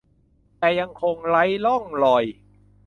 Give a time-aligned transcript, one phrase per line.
[0.59, 2.25] แต่ยังคงไร้ร่องรอย